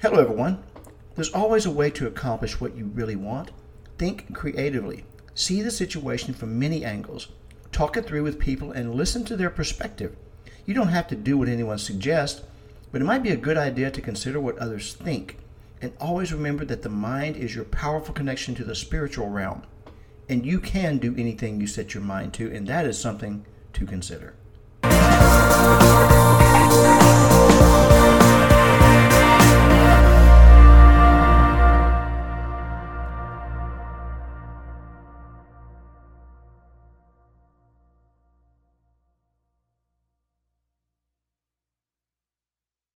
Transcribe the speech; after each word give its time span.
Hello, 0.00 0.20
everyone. 0.20 0.62
There's 1.16 1.34
always 1.34 1.66
a 1.66 1.72
way 1.72 1.90
to 1.90 2.06
accomplish 2.06 2.60
what 2.60 2.76
you 2.76 2.84
really 2.84 3.16
want. 3.16 3.50
Think 3.98 4.32
creatively. 4.32 5.04
See 5.34 5.60
the 5.60 5.72
situation 5.72 6.34
from 6.34 6.56
many 6.56 6.84
angles. 6.84 7.26
Talk 7.72 7.96
it 7.96 8.06
through 8.06 8.22
with 8.22 8.38
people 8.38 8.70
and 8.70 8.94
listen 8.94 9.24
to 9.24 9.36
their 9.36 9.50
perspective. 9.50 10.14
You 10.66 10.72
don't 10.72 10.90
have 10.90 11.08
to 11.08 11.16
do 11.16 11.36
what 11.36 11.48
anyone 11.48 11.78
suggests, 11.78 12.42
but 12.92 13.00
it 13.00 13.06
might 13.06 13.24
be 13.24 13.32
a 13.32 13.36
good 13.36 13.56
idea 13.56 13.90
to 13.90 14.00
consider 14.00 14.38
what 14.38 14.56
others 14.58 14.92
think. 14.92 15.38
And 15.82 15.92
always 15.98 16.32
remember 16.32 16.64
that 16.66 16.82
the 16.82 16.88
mind 16.88 17.34
is 17.34 17.56
your 17.56 17.64
powerful 17.64 18.14
connection 18.14 18.54
to 18.54 18.64
the 18.64 18.76
spiritual 18.76 19.28
realm. 19.30 19.64
And 20.28 20.46
you 20.46 20.60
can 20.60 20.98
do 20.98 21.16
anything 21.18 21.60
you 21.60 21.66
set 21.66 21.92
your 21.92 22.04
mind 22.04 22.34
to, 22.34 22.54
and 22.54 22.68
that 22.68 22.86
is 22.86 23.00
something 23.00 23.44
to 23.72 23.84
consider. 23.84 24.34